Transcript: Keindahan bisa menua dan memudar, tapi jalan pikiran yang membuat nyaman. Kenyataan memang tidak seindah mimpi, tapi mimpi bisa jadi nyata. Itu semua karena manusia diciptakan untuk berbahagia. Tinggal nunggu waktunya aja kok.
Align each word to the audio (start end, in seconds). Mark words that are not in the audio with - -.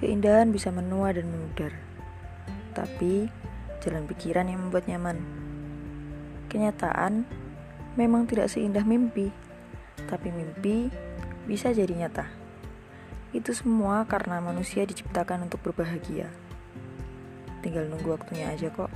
Keindahan 0.00 0.48
bisa 0.48 0.72
menua 0.72 1.12
dan 1.12 1.28
memudar, 1.28 1.76
tapi 2.72 3.28
jalan 3.84 4.08
pikiran 4.08 4.48
yang 4.48 4.64
membuat 4.64 4.88
nyaman. 4.88 5.20
Kenyataan 6.48 7.28
memang 8.00 8.24
tidak 8.24 8.48
seindah 8.48 8.80
mimpi, 8.80 9.28
tapi 10.08 10.32
mimpi 10.32 10.88
bisa 11.44 11.68
jadi 11.76 11.92
nyata. 11.92 12.32
Itu 13.36 13.52
semua 13.52 14.08
karena 14.08 14.40
manusia 14.40 14.88
diciptakan 14.88 15.44
untuk 15.52 15.60
berbahagia. 15.68 16.32
Tinggal 17.60 17.92
nunggu 17.92 18.16
waktunya 18.16 18.56
aja 18.56 18.72
kok. 18.72 18.88